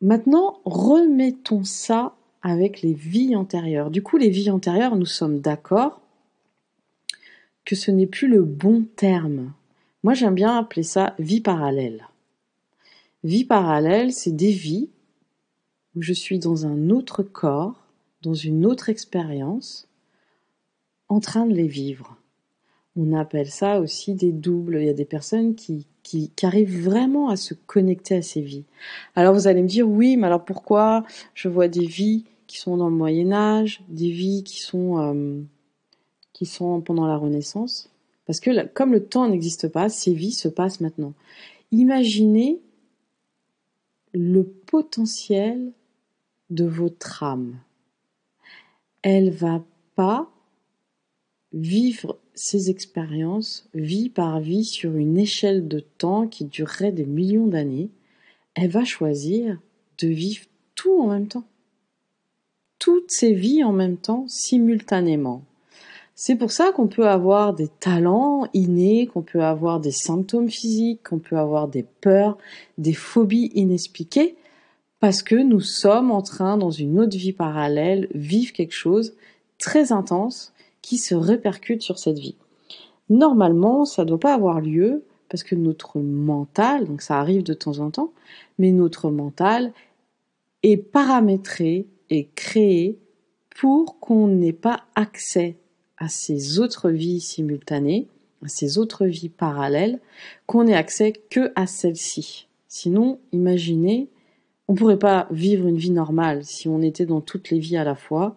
Maintenant, 0.00 0.60
remettons 0.64 1.64
ça 1.64 2.14
avec 2.42 2.82
les 2.82 2.92
vies 2.92 3.36
antérieures. 3.36 3.90
Du 3.90 4.02
coup, 4.02 4.18
les 4.18 4.28
vies 4.28 4.50
antérieures, 4.50 4.96
nous 4.96 5.06
sommes 5.06 5.40
d'accord 5.40 6.02
que 7.64 7.74
ce 7.74 7.90
n'est 7.90 8.06
plus 8.06 8.28
le 8.28 8.42
bon 8.42 8.84
terme. 8.96 9.52
Moi, 10.04 10.12
j'aime 10.12 10.34
bien 10.34 10.58
appeler 10.58 10.82
ça 10.82 11.14
vie 11.18 11.40
parallèle. 11.40 12.06
Vie 13.24 13.46
parallèle, 13.46 14.12
c'est 14.12 14.36
des 14.36 14.52
vies 14.52 14.90
où 15.96 16.02
je 16.02 16.12
suis 16.12 16.38
dans 16.38 16.66
un 16.66 16.90
autre 16.90 17.22
corps, 17.22 17.86
dans 18.20 18.34
une 18.34 18.66
autre 18.66 18.90
expérience, 18.90 19.88
en 21.08 21.20
train 21.20 21.46
de 21.46 21.54
les 21.54 21.66
vivre. 21.66 22.18
On 22.96 23.14
appelle 23.14 23.50
ça 23.50 23.80
aussi 23.80 24.12
des 24.12 24.30
doubles. 24.30 24.76
Il 24.78 24.86
y 24.86 24.90
a 24.90 24.94
des 24.94 25.06
personnes 25.06 25.54
qui, 25.54 25.86
qui, 26.02 26.30
arrivent 26.42 26.84
vraiment 26.84 27.30
à 27.30 27.36
se 27.36 27.54
connecter 27.54 28.16
à 28.16 28.22
ces 28.22 28.42
vies. 28.42 28.66
Alors 29.16 29.32
vous 29.32 29.46
allez 29.46 29.62
me 29.62 29.68
dire, 29.68 29.88
oui, 29.88 30.18
mais 30.18 30.26
alors 30.26 30.44
pourquoi 30.44 31.04
je 31.32 31.48
vois 31.48 31.68
des 31.68 31.86
vies 31.86 32.26
qui 32.46 32.58
sont 32.58 32.76
dans 32.76 32.90
le 32.90 32.94
Moyen 32.94 33.32
Âge, 33.32 33.82
des 33.88 34.10
vies 34.10 34.44
qui 34.44 34.60
sont, 34.60 34.98
euh, 34.98 35.40
qui 36.34 36.44
sont 36.44 36.82
pendant 36.82 37.06
la 37.06 37.16
Renaissance? 37.16 37.93
Parce 38.26 38.40
que 38.40 38.66
comme 38.68 38.92
le 38.92 39.04
temps 39.04 39.28
n'existe 39.28 39.68
pas, 39.68 39.88
ces 39.88 40.14
vies 40.14 40.32
se 40.32 40.48
passent 40.48 40.80
maintenant. 40.80 41.14
Imaginez 41.72 42.60
le 44.12 44.44
potentiel 44.44 45.72
de 46.50 46.64
votre 46.64 47.22
âme. 47.22 47.58
Elle 49.02 49.30
va 49.30 49.64
pas 49.96 50.30
vivre 51.52 52.18
ces 52.34 52.70
expériences 52.70 53.68
vie 53.74 54.08
par 54.08 54.40
vie 54.40 54.64
sur 54.64 54.96
une 54.96 55.18
échelle 55.18 55.68
de 55.68 55.80
temps 55.80 56.26
qui 56.26 56.44
durerait 56.44 56.92
des 56.92 57.04
millions 57.04 57.46
d'années. 57.46 57.90
Elle 58.54 58.70
va 58.70 58.84
choisir 58.84 59.60
de 59.98 60.08
vivre 60.08 60.46
tout 60.74 61.00
en 61.00 61.08
même 61.08 61.28
temps. 61.28 61.46
Toutes 62.78 63.10
ces 63.10 63.32
vies 63.32 63.62
en 63.62 63.72
même 63.72 63.96
temps, 63.96 64.26
simultanément. 64.28 65.44
C'est 66.16 66.36
pour 66.36 66.52
ça 66.52 66.70
qu'on 66.70 66.86
peut 66.86 67.08
avoir 67.08 67.54
des 67.54 67.66
talents 67.66 68.46
innés, 68.54 69.08
qu'on 69.08 69.22
peut 69.22 69.42
avoir 69.42 69.80
des 69.80 69.90
symptômes 69.90 70.48
physiques, 70.48 71.02
qu'on 71.02 71.18
peut 71.18 71.36
avoir 71.36 71.66
des 71.66 71.82
peurs, 71.82 72.38
des 72.78 72.92
phobies 72.92 73.50
inexpliquées, 73.54 74.36
parce 75.00 75.24
que 75.24 75.34
nous 75.34 75.60
sommes 75.60 76.12
en 76.12 76.22
train, 76.22 76.56
dans 76.56 76.70
une 76.70 77.00
autre 77.00 77.16
vie 77.16 77.32
parallèle, 77.32 78.08
vivre 78.14 78.52
quelque 78.52 78.74
chose 78.74 79.14
très 79.58 79.90
intense 79.90 80.52
qui 80.82 80.98
se 80.98 81.16
répercute 81.16 81.82
sur 81.82 81.98
cette 81.98 82.20
vie. 82.20 82.36
Normalement, 83.10 83.84
ça 83.84 84.04
ne 84.04 84.08
doit 84.08 84.20
pas 84.20 84.34
avoir 84.34 84.60
lieu 84.60 85.04
parce 85.28 85.42
que 85.42 85.56
notre 85.56 85.98
mental, 85.98 86.86
donc 86.86 87.02
ça 87.02 87.18
arrive 87.18 87.42
de 87.42 87.54
temps 87.54 87.80
en 87.80 87.90
temps, 87.90 88.12
mais 88.58 88.70
notre 88.70 89.10
mental 89.10 89.72
est 90.62 90.76
paramétré 90.76 91.88
et 92.08 92.28
créé 92.36 93.00
pour 93.56 93.98
qu'on 93.98 94.28
n'ait 94.28 94.52
pas 94.52 94.84
accès 94.94 95.56
à 95.98 96.08
ces 96.08 96.58
autres 96.58 96.90
vies 96.90 97.20
simultanées, 97.20 98.08
à 98.44 98.48
ces 98.48 98.78
autres 98.78 99.06
vies 99.06 99.28
parallèles, 99.28 100.00
qu'on 100.46 100.66
ait 100.66 100.74
accès 100.74 101.12
que 101.30 101.52
à 101.54 101.66
celle-ci. 101.66 102.48
Sinon, 102.68 103.18
imaginez, 103.32 104.08
on 104.68 104.74
pourrait 104.74 104.98
pas 104.98 105.28
vivre 105.30 105.66
une 105.66 105.76
vie 105.76 105.90
normale 105.90 106.44
si 106.44 106.68
on 106.68 106.82
était 106.82 107.06
dans 107.06 107.20
toutes 107.20 107.50
les 107.50 107.58
vies 107.58 107.76
à 107.76 107.84
la 107.84 107.94
fois. 107.94 108.36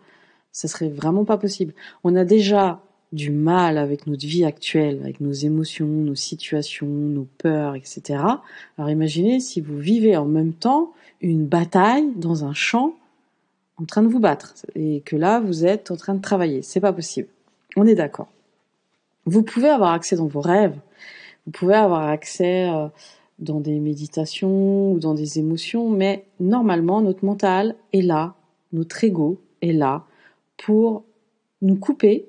Ça 0.51 0.67
serait 0.67 0.89
vraiment 0.89 1.25
pas 1.25 1.37
possible. 1.37 1.73
On 2.03 2.15
a 2.15 2.25
déjà 2.25 2.81
du 3.13 3.31
mal 3.31 3.77
avec 3.77 4.05
notre 4.05 4.25
vie 4.25 4.43
actuelle, 4.43 4.99
avec 5.01 5.21
nos 5.21 5.31
émotions, 5.31 5.87
nos 5.87 6.15
situations, 6.15 6.87
nos 6.87 7.27
peurs, 7.37 7.75
etc. 7.75 8.21
Alors 8.77 8.89
imaginez 8.89 9.39
si 9.39 9.61
vous 9.61 9.77
vivez 9.77 10.17
en 10.17 10.25
même 10.25 10.53
temps 10.53 10.91
une 11.21 11.45
bataille 11.45 12.11
dans 12.15 12.43
un 12.43 12.53
champ 12.53 12.95
en 13.77 13.85
train 13.85 14.03
de 14.03 14.07
vous 14.07 14.19
battre 14.19 14.55
et 14.75 15.01
que 15.05 15.15
là 15.15 15.39
vous 15.39 15.65
êtes 15.65 15.91
en 15.91 15.95
train 15.95 16.15
de 16.15 16.21
travailler. 16.21 16.61
C'est 16.63 16.81
pas 16.81 16.93
possible. 16.93 17.29
On 17.77 17.85
est 17.85 17.95
d'accord. 17.95 18.27
Vous 19.25 19.43
pouvez 19.43 19.69
avoir 19.69 19.93
accès 19.93 20.15
dans 20.15 20.25
vos 20.25 20.41
rêves, 20.41 20.77
vous 21.45 21.51
pouvez 21.51 21.75
avoir 21.75 22.09
accès 22.09 22.67
euh, 22.67 22.87
dans 23.37 23.59
des 23.59 23.79
méditations 23.79 24.91
ou 24.91 24.99
dans 24.99 25.13
des 25.13 25.37
émotions, 25.37 25.87
mais 25.89 26.25
normalement 26.39 27.01
notre 27.01 27.23
mental 27.23 27.75
est 27.93 28.01
là, 28.01 28.33
notre 28.73 29.03
ego 29.03 29.39
est 29.61 29.73
là 29.73 30.05
pour 30.57 31.03
nous 31.61 31.75
couper 31.75 32.27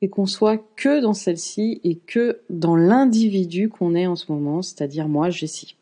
et 0.00 0.08
qu'on 0.08 0.26
soit 0.26 0.58
que 0.76 1.00
dans 1.00 1.14
celle-ci 1.14 1.80
et 1.82 1.96
que 1.96 2.40
dans 2.48 2.76
l'individu 2.76 3.68
qu'on 3.68 3.96
est 3.96 4.06
en 4.06 4.16
ce 4.16 4.30
moment, 4.30 4.62
c'est-à-dire 4.62 5.08
moi, 5.08 5.28
Jessie. 5.28 5.76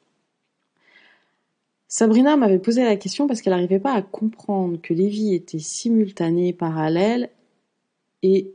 Sabrina 1.87 2.39
m'avait 2.39 2.59
posé 2.59 2.83
la 2.83 2.97
question 2.97 3.27
parce 3.27 3.43
qu'elle 3.43 3.53
n'arrivait 3.53 3.79
pas 3.79 3.93
à 3.93 4.01
comprendre 4.01 4.81
que 4.81 4.95
les 4.95 5.09
vies 5.09 5.35
étaient 5.35 5.59
simultanées, 5.59 6.55
parallèles 6.55 7.29
et 8.23 8.55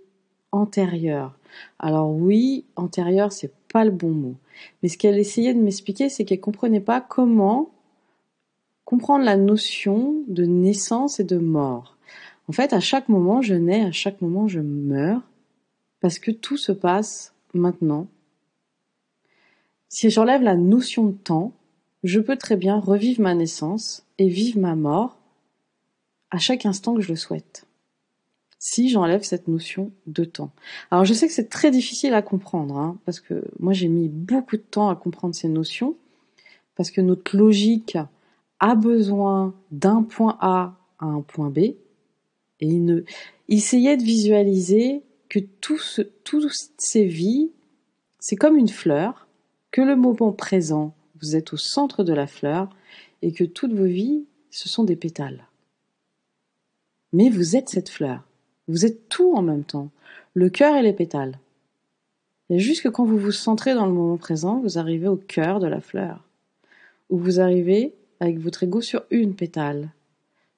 antérieures. 0.52 1.38
Alors 1.80 2.12
oui, 2.12 2.66
antérieure, 2.76 3.32
c'est 3.32 3.54
pas 3.72 3.86
le 3.86 3.92
bon 3.92 4.10
mot. 4.10 4.36
Mais 4.82 4.90
ce 4.90 4.98
qu'elle 4.98 5.20
essayait 5.20 5.54
de 5.54 5.60
m'expliquer, 5.60 6.10
c'est 6.10 6.26
qu'elle 6.26 6.40
comprenait 6.40 6.80
pas 6.80 7.02
comment 7.02 7.70
comprendre 8.86 9.26
la 9.26 9.36
notion 9.38 10.24
de 10.28 10.46
naissance 10.46 11.20
et 11.20 11.26
de 11.26 11.38
mort. 11.38 11.98
En 12.48 12.54
fait, 12.54 12.72
à 12.72 12.80
chaque 12.80 13.10
moment, 13.10 13.42
je 13.42 13.54
nais, 13.54 13.84
à 13.84 13.92
chaque 13.92 14.22
moment, 14.22 14.48
je 14.48 14.62
meurs, 14.62 15.22
parce 16.00 16.20
que 16.20 16.32
tout 16.32 16.58
se 16.58 16.72
passe 16.72 17.34
maintenant. 17.54 18.08
Si 19.90 20.10
j'enlève 20.10 20.42
la 20.42 20.56
notion 20.56 21.08
de 21.08 21.18
temps, 21.18 21.54
je 22.04 22.20
peux 22.20 22.38
très 22.38 22.56
bien 22.56 22.80
revivre 22.80 23.22
ma 23.22 23.36
naissance 23.36 24.06
et 24.18 24.30
vivre 24.30 24.60
ma 24.60 24.76
mort 24.76 25.18
à 26.32 26.38
chaque 26.38 26.66
instant 26.66 26.96
que 26.96 27.02
je 27.02 27.10
le 27.10 27.16
souhaite. 27.16 27.67
Si 28.60 28.90
j'enlève 28.90 29.24
cette 29.24 29.48
notion 29.48 29.92
de 30.08 30.24
temps. 30.24 30.52
Alors 30.90 31.06
je 31.06 31.14
sais 31.14 31.28
que 31.28 31.34
c'est 31.34 31.50
très 31.50 31.70
difficile 31.70 32.14
à 32.14 32.22
comprendre, 32.22 32.78
hein, 32.78 32.98
parce 33.06 33.20
que 33.20 33.44
moi 33.60 33.74
j'ai 33.74 33.88
mis 33.88 34.10
beaucoup 34.10 34.58
de 34.58 34.64
temps 34.64 34.90
à 34.90 34.96
comprendre 34.96 35.36
ces 35.36 35.48
notions, 35.48 35.96
parce 36.76 36.90
que 36.90 37.02
notre 37.02 37.38
logique 37.38 37.98
a 38.60 38.76
besoin 38.76 39.54
d'un 39.72 40.02
point 40.02 40.38
A 40.42 40.76
à 41.00 41.06
un 41.06 41.22
point 41.22 41.50
B, 41.50 41.58
et 41.60 41.78
il 42.62 42.86
ne, 42.86 43.02
essayait 43.48 43.98
de 43.98 44.04
visualiser 44.04 45.04
que 45.30 45.40
tout 45.40 45.78
ce, 45.78 46.02
toutes 46.02 46.52
ces 46.78 47.06
vies, 47.06 47.52
c'est 48.20 48.36
comme 48.36 48.58
une 48.58 48.70
fleur, 48.70 49.28
que 49.72 49.82
le 49.82 49.96
moment 49.96 50.32
présent, 50.32 50.96
vous 51.22 51.36
êtes 51.36 51.54
au 51.54 51.58
centre 51.58 52.04
de 52.04 52.14
la 52.14 52.28
fleur, 52.28 52.70
et 53.22 53.32
que 53.32 53.44
toutes 53.44 53.74
vos 53.74 53.86
vies, 53.86 54.26
ce 54.50 54.70
sont 54.70 54.84
des 54.84 54.96
pétales. 54.96 55.48
Mais 57.14 57.30
vous 57.30 57.56
êtes 57.56 57.70
cette 57.70 57.90
fleur. 57.90 58.27
Vous 58.68 58.86
êtes 58.86 59.10
tout 59.10 59.34
en 59.36 59.42
même 59.42 59.64
temps. 59.64 59.90
Le 60.34 60.50
cœur 60.50 60.76
et 60.76 60.82
les 60.82 60.94
pétales. 60.94 61.40
A 62.50 62.58
juste 62.58 62.84
que 62.84 62.90
quand 62.90 63.06
vous 63.06 63.18
vous 63.18 63.32
centrez 63.32 63.74
dans 63.74 63.86
le 63.86 63.94
moment 63.94 64.18
présent, 64.18 64.60
vous 64.60 64.78
arrivez 64.78 65.08
au 65.08 65.18
cœur 65.18 65.60
de 65.60 65.68
la 65.68 65.82
fleur. 65.82 66.24
Ou 67.10 67.18
vous 67.18 67.40
arrivez 67.40 67.94
avec 68.20 68.40
votre 68.40 68.64
ego 68.64 68.82
sur 68.82 69.04
une 69.12 69.36
pétale. 69.36 69.90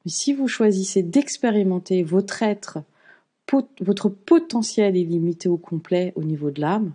Mais 0.06 0.12
si 0.12 0.34
vous 0.34 0.48
choisissez 0.48 1.04
d'expérimenter 1.04 2.04
votre 2.04 2.44
être 2.44 2.80
votre 3.82 4.10
potentiel 4.10 4.98
est 4.98 5.04
limité 5.04 5.50
au 5.50 5.58
complet 5.58 6.14
au 6.16 6.24
niveau 6.24 6.52
de 6.52 6.62
l'âme, 6.62 6.94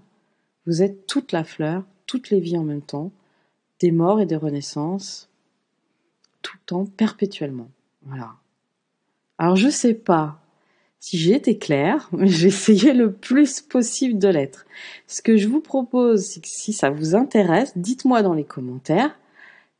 vous 0.66 0.82
êtes 0.82 1.06
toute 1.06 1.32
la 1.32 1.44
fleur, 1.44 1.84
toutes 2.06 2.30
les 2.30 2.40
vies 2.40 2.58
en 2.58 2.64
même 2.64 2.82
temps, 2.82 3.10
des 3.80 3.90
morts 3.90 4.20
et 4.20 4.26
des 4.26 4.36
renaissances, 4.36 5.28
tout 6.42 6.56
le 6.56 6.66
temps, 6.66 6.86
perpétuellement. 6.86 7.68
Voilà. 8.02 8.34
Alors 9.38 9.56
je 9.56 9.68
sais 9.68 9.94
pas 9.94 10.40
si 11.04 11.34
été 11.34 11.58
claire, 11.58 12.08
j'ai 12.22 12.48
essayé 12.48 12.94
le 12.94 13.12
plus 13.12 13.60
possible 13.60 14.18
de 14.18 14.28
l'être. 14.28 14.64
Ce 15.06 15.20
que 15.20 15.36
je 15.36 15.48
vous 15.48 15.60
propose, 15.60 16.24
c'est 16.24 16.40
que 16.40 16.48
si 16.48 16.72
ça 16.72 16.88
vous 16.88 17.14
intéresse, 17.14 17.76
dites-moi 17.76 18.22
dans 18.22 18.32
les 18.32 18.44
commentaires 18.44 19.18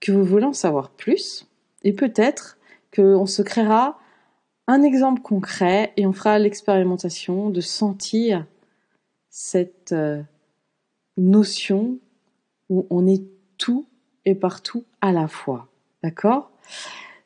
que 0.00 0.12
vous 0.12 0.22
voulez 0.22 0.44
en 0.44 0.52
savoir 0.52 0.90
plus, 0.90 1.46
et 1.82 1.94
peut-être 1.94 2.58
qu'on 2.94 3.24
se 3.24 3.40
créera 3.40 3.98
un 4.66 4.82
exemple 4.82 5.22
concret 5.22 5.94
et 5.96 6.06
on 6.06 6.12
fera 6.12 6.38
l'expérimentation 6.38 7.48
de 7.48 7.62
sentir 7.62 8.44
cette 9.30 9.92
euh, 9.92 10.22
notion 11.16 11.98
où 12.68 12.86
on 12.90 13.06
est 13.06 13.24
tout 13.56 13.86
et 14.26 14.34
partout 14.34 14.84
à 15.00 15.10
la 15.10 15.26
fois. 15.26 15.68
D'accord? 16.02 16.50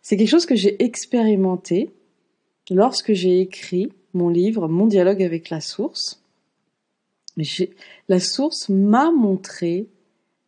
C'est 0.03 0.17
quelque 0.17 0.31
chose 0.31 0.47
que 0.47 0.57
j'ai 0.57 0.83
expérimenté 0.85 1.91
lorsque 2.71 3.13
j'ai 3.13 3.41
écrit 3.41 3.93
mon 4.15 4.29
livre 4.29 4.69
Mon 4.69 4.87
dialogue 4.87 5.23
avec 5.23 5.51
la 5.51 5.61
source. 5.61 6.23
La 8.09 8.21
source 8.21 8.69
m'a 8.69 9.11
montré 9.11 9.89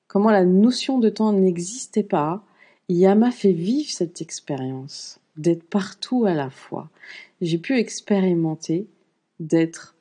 comment 0.08 0.30
la 0.30 0.44
notion 0.44 0.98
de 0.98 1.08
temps 1.08 1.32
n'existait 1.32 2.02
pas 2.02 2.44
et 2.88 3.06
m'a 3.14 3.30
fait 3.30 3.52
vivre 3.52 3.90
cette 3.90 4.20
expérience 4.20 5.20
d'être 5.36 5.62
partout 5.62 6.24
à 6.26 6.34
la 6.34 6.50
fois. 6.50 6.90
J'ai 7.40 7.58
pu 7.58 7.78
expérimenter 7.78 8.88
d'être 9.38 9.94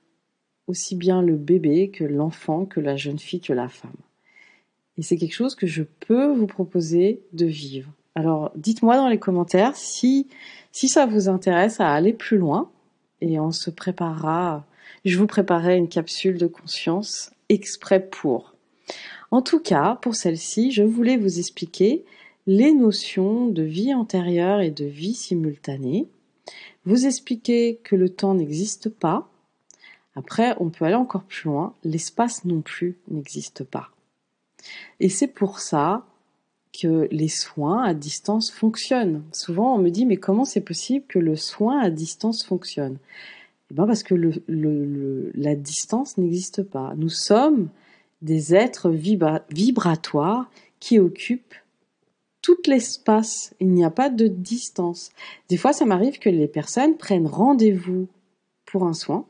aussi 0.65 0.95
bien 0.95 1.21
le 1.21 1.35
bébé 1.35 1.89
que 1.89 2.03
l'enfant, 2.03 2.65
que 2.65 2.79
la 2.79 2.95
jeune 2.95 3.19
fille, 3.19 3.41
que 3.41 3.53
la 3.53 3.69
femme. 3.69 3.91
Et 4.97 5.03
c'est 5.03 5.17
quelque 5.17 5.35
chose 5.35 5.55
que 5.55 5.67
je 5.67 5.83
peux 5.83 6.33
vous 6.33 6.47
proposer 6.47 7.21
de 7.33 7.45
vivre. 7.45 7.91
Alors 8.19 8.51
dites-moi 8.57 8.97
dans 8.97 9.07
les 9.07 9.17
commentaires 9.17 9.77
si, 9.77 10.27
ça 10.73 11.05
vous 11.05 11.29
intéresse 11.29 11.79
à 11.79 11.93
aller 11.93 12.11
plus 12.11 12.38
loin 12.38 12.69
et 13.21 13.39
on 13.39 13.53
se 13.53 13.69
préparera, 13.69 14.65
je 15.05 15.17
vous 15.17 15.25
préparerai 15.25 15.77
une 15.77 15.88
capsule 15.88 16.38
de 16.38 16.47
conscience 16.47 17.31
exprès 17.47 18.05
pour. 18.05 18.55
En 19.31 19.41
tout 19.41 19.61
cas, 19.61 19.97
pour 20.01 20.15
celle-ci, 20.15 20.73
je 20.73 20.83
voulais 20.83 21.15
vous 21.15 21.39
expliquer 21.39 22.03
les 22.45 22.73
notions 22.73 23.47
de 23.47 23.63
vie 23.63 23.93
antérieure 23.93 24.59
et 24.59 24.71
de 24.71 24.83
vie 24.83 25.13
simultanée, 25.13 26.05
vous 26.83 27.05
expliquer 27.05 27.79
que 27.85 27.95
le 27.95 28.09
temps 28.09 28.33
n'existe 28.33 28.89
pas. 28.89 29.29
Après, 30.13 30.57
on 30.59 30.69
peut 30.69 30.83
aller 30.83 30.95
encore 30.95 31.23
plus 31.23 31.45
loin, 31.45 31.73
l'espace 31.85 32.43
non 32.43 32.59
plus 32.59 32.97
n'existe 33.07 33.63
pas. 33.63 33.91
Et 34.99 35.07
c'est 35.07 35.27
pour 35.27 35.61
ça 35.61 36.05
que 36.81 37.07
les 37.12 37.27
soins 37.27 37.83
à 37.83 37.93
distance 37.93 38.51
fonctionnent. 38.51 39.24
Souvent, 39.31 39.75
on 39.75 39.79
me 39.79 39.89
dit, 39.89 40.05
mais 40.05 40.17
comment 40.17 40.45
c'est 40.45 40.62
possible 40.62 41.05
que 41.07 41.19
le 41.19 41.36
soin 41.36 41.79
à 41.79 41.89
distance 41.89 42.43
fonctionne? 42.43 42.98
Eh 43.71 43.74
bien, 43.74 43.86
parce 43.86 44.03
que 44.03 44.15
la 45.36 45.55
distance 45.55 46.17
n'existe 46.17 46.63
pas. 46.63 46.93
Nous 46.98 47.09
sommes 47.09 47.69
des 48.21 48.55
êtres 48.55 48.89
vibratoires 48.89 50.50
qui 50.79 51.00
occupe 51.00 51.53
tout 52.41 52.57
l'espace. 52.67 53.53
Il 53.59 53.69
n'y 53.69 53.83
a 53.83 53.91
pas 53.91 54.09
de 54.09 54.27
distance. 54.27 55.12
Des 55.50 55.57
fois, 55.57 55.74
ça 55.74 55.86
m'arrive 55.86 56.19
que 56.19 56.29
les 56.29 56.48
personnes 56.48 56.98
prennent 56.98 57.27
rendez-vous 57.27 58.07
pour 58.65 58.86
un 58.86 58.93
soin 58.93 59.25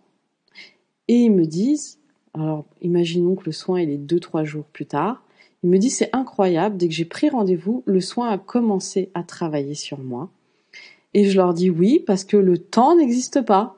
et 1.08 1.30
me 1.30 1.46
disent, 1.46 2.00
alors 2.34 2.66
imaginons 2.82 3.36
que 3.36 3.46
le 3.46 3.52
soin 3.52 3.82
il 3.82 3.90
est 3.90 3.98
deux 3.98 4.20
trois 4.20 4.44
jours 4.44 4.66
plus 4.66 4.86
tard, 4.86 5.24
ils 5.64 5.70
me 5.70 5.78
disent 5.78 5.98
c'est 5.98 6.16
incroyable, 6.16 6.78
dès 6.78 6.88
que 6.88 6.94
j'ai 6.94 7.06
pris 7.06 7.30
rendez-vous, 7.30 7.84
le 7.86 8.02
soin 8.02 8.30
a 8.30 8.38
commencé 8.38 9.10
à 9.14 9.24
travailler 9.24 9.76
sur 9.76 10.00
moi. 10.00 10.30
Et 11.14 11.26
je 11.26 11.38
leur 11.38 11.54
dis 11.54 11.70
oui 11.70 12.04
parce 12.06 12.24
que 12.24 12.38
le 12.38 12.58
temps 12.58 12.96
n'existe 12.96 13.42
pas. 13.42 13.76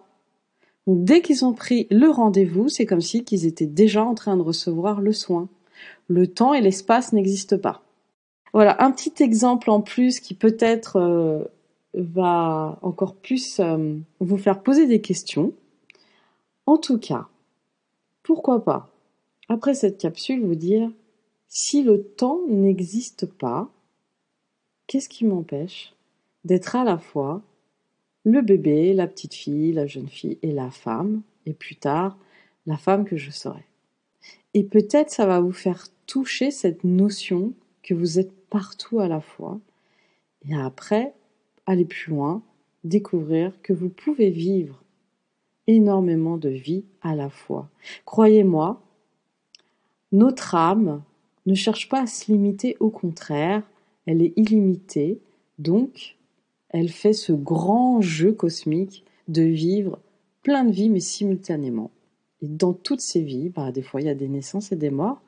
Donc 0.87 1.03
dès 1.03 1.21
qu'ils 1.21 1.45
ont 1.45 1.53
pris 1.53 1.87
le 1.89 2.09
rendez-vous, 2.09 2.69
c'est 2.69 2.85
comme 2.85 3.01
si 3.01 3.23
qu'ils 3.23 3.45
étaient 3.45 3.65
déjà 3.65 4.03
en 4.03 4.15
train 4.15 4.37
de 4.37 4.41
recevoir 4.41 5.01
le 5.01 5.13
soin. 5.13 5.47
Le 6.07 6.27
temps 6.27 6.53
et 6.53 6.61
l'espace 6.61 7.13
n'existent 7.13 7.57
pas. 7.57 7.83
Voilà, 8.53 8.83
un 8.83 8.91
petit 8.91 9.23
exemple 9.23 9.69
en 9.69 9.81
plus 9.81 10.19
qui 10.19 10.33
peut-être 10.33 10.97
euh, 10.97 11.45
va 11.93 12.77
encore 12.81 13.15
plus 13.15 13.59
euh, 13.59 13.95
vous 14.19 14.37
faire 14.37 14.61
poser 14.61 14.87
des 14.87 15.01
questions. 15.01 15.53
En 16.65 16.77
tout 16.77 16.97
cas, 16.97 17.27
pourquoi 18.23 18.63
pas, 18.63 18.89
après 19.47 19.73
cette 19.73 19.97
capsule, 19.97 20.45
vous 20.45 20.55
dire 20.55 20.91
si 21.53 21.83
le 21.83 22.01
temps 22.01 22.39
n'existe 22.47 23.25
pas, 23.25 23.69
qu'est-ce 24.87 25.09
qui 25.09 25.25
m'empêche 25.25 25.93
d'être 26.45 26.77
à 26.77 26.85
la 26.85 26.97
fois 26.97 27.41
le 28.23 28.41
bébé, 28.41 28.93
la 28.93 29.05
petite 29.05 29.33
fille, 29.33 29.73
la 29.73 29.85
jeune 29.85 30.07
fille 30.07 30.39
et 30.43 30.53
la 30.53 30.71
femme, 30.71 31.21
et 31.45 31.51
plus 31.51 31.75
tard, 31.75 32.17
la 32.65 32.77
femme 32.77 33.03
que 33.03 33.17
je 33.17 33.31
serai? 33.31 33.65
Et 34.53 34.63
peut-être 34.63 35.09
ça 35.09 35.25
va 35.25 35.41
vous 35.41 35.51
faire 35.51 35.87
toucher 36.05 36.51
cette 36.51 36.85
notion 36.85 37.51
que 37.83 37.93
vous 37.93 38.17
êtes 38.17 38.31
partout 38.49 39.01
à 39.01 39.09
la 39.09 39.19
fois, 39.19 39.59
et 40.47 40.55
après, 40.55 41.13
aller 41.65 41.85
plus 41.85 42.11
loin, 42.11 42.41
découvrir 42.85 43.61
que 43.61 43.73
vous 43.73 43.89
pouvez 43.89 44.29
vivre 44.29 44.81
énormément 45.67 46.37
de 46.37 46.49
vie 46.49 46.85
à 47.01 47.13
la 47.13 47.29
fois. 47.29 47.67
Croyez-moi, 48.05 48.81
notre 50.13 50.55
âme 50.55 51.03
ne 51.51 51.55
cherche 51.55 51.89
pas 51.89 52.01
à 52.01 52.07
se 52.07 52.31
limiter, 52.31 52.77
au 52.79 52.89
contraire, 52.89 53.63
elle 54.05 54.21
est 54.21 54.33
illimitée, 54.35 55.19
donc 55.59 56.17
elle 56.69 56.89
fait 56.89 57.13
ce 57.13 57.33
grand 57.33 58.01
jeu 58.01 58.31
cosmique 58.31 59.05
de 59.27 59.43
vivre 59.43 59.99
plein 60.43 60.63
de 60.63 60.71
vies, 60.71 60.89
mais 60.89 60.99
simultanément. 60.99 61.91
Et 62.41 62.47
dans 62.47 62.73
toutes 62.73 63.01
ces 63.01 63.21
vies, 63.21 63.49
bah, 63.49 63.71
des 63.71 63.81
fois 63.81 64.01
il 64.01 64.07
y 64.07 64.09
a 64.09 64.15
des 64.15 64.27
naissances 64.27 64.71
et 64.71 64.75
des 64.75 64.89
morts. 64.89 65.21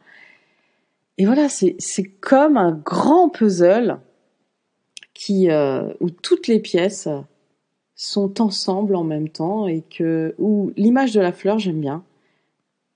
Et 1.17 1.25
voilà, 1.25 1.47
c'est 1.49 2.03
comme 2.19 2.57
un 2.57 2.71
grand 2.71 3.29
puzzle 3.29 3.99
qui, 5.13 5.51
euh, 5.51 5.93
où 5.99 6.09
toutes 6.09 6.47
les 6.47 6.59
pièces 6.59 7.07
sont 7.95 8.41
ensemble 8.41 8.95
en 8.95 9.03
même 9.03 9.29
temps 9.29 9.67
et 9.67 9.81
que 9.81 10.33
où 10.39 10.71
l'image 10.75 11.13
de 11.13 11.21
la 11.21 11.31
fleur 11.31 11.59
j'aime 11.59 11.79
bien. 11.79 12.03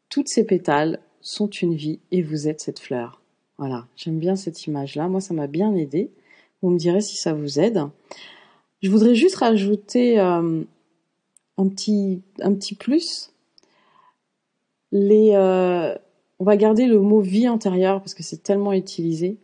Toutes 0.09 0.29
ces 0.29 0.45
pétales 0.45 0.99
sont 1.27 1.49
une 1.49 1.75
vie 1.75 1.99
et 2.11 2.21
vous 2.21 2.47
êtes 2.47 2.61
cette 2.61 2.79
fleur. 2.79 3.21
Voilà, 3.57 3.87
j'aime 3.95 4.19
bien 4.19 4.35
cette 4.35 4.65
image-là. 4.65 5.07
Moi, 5.07 5.19
ça 5.19 5.33
m'a 5.33 5.47
bien 5.47 5.75
aidé. 5.75 6.11
Vous 6.61 6.69
me 6.69 6.77
direz 6.77 7.01
si 7.01 7.17
ça 7.17 7.33
vous 7.33 7.59
aide. 7.59 7.83
Je 8.81 8.89
voudrais 8.89 9.15
juste 9.15 9.35
rajouter 9.35 10.19
euh, 10.19 10.63
un, 11.57 11.67
petit, 11.67 12.21
plus. 12.79 13.31
Les, 14.91 15.31
euh, 15.33 15.95
on 16.39 16.45
va 16.45 16.55
garder 16.55 16.85
le 16.85 16.99
mot 16.99 17.19
vie 17.19 17.49
antérieure 17.49 17.99
parce 17.99 18.13
que 18.13 18.23
c'est 18.23 18.43
tellement 18.43 18.73
utilisé. 18.73 19.37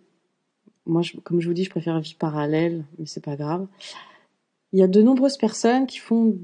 Moi, 0.85 1.01
comme 1.23 1.41
je 1.41 1.47
vous 1.47 1.53
dis, 1.53 1.63
je 1.63 1.69
préfère 1.69 1.99
vie 1.99 2.15
parallèle, 2.17 2.85
mais 2.97 3.05
c'est 3.05 3.23
pas 3.23 3.35
grave. 3.35 3.67
Il 4.71 4.79
y 4.79 4.83
a 4.83 4.87
de 4.87 5.01
nombreuses 5.01 5.37
personnes 5.37 5.85
qui 5.85 5.97
font 5.97 6.37